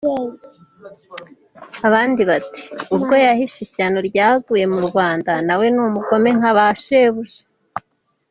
[1.87, 2.63] Abandi bati
[2.95, 6.51] "Ubwo yahishe ishyano ryaguye mu Rwanda na we ni umugome nka
[6.83, 7.41] Shebuja.